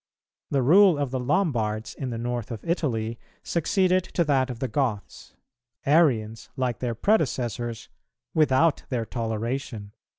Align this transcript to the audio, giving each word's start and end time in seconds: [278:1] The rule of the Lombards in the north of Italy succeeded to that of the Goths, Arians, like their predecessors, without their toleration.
[278:1] 0.51 0.53
The 0.57 0.61
rule 0.63 0.97
of 0.97 1.11
the 1.11 1.19
Lombards 1.19 1.93
in 1.93 2.09
the 2.09 2.17
north 2.17 2.49
of 2.49 2.65
Italy 2.65 3.19
succeeded 3.43 4.03
to 4.03 4.23
that 4.23 4.49
of 4.49 4.57
the 4.57 4.67
Goths, 4.67 5.35
Arians, 5.85 6.49
like 6.57 6.79
their 6.79 6.95
predecessors, 6.95 7.87
without 8.33 8.81
their 8.89 9.05
toleration. 9.05 9.91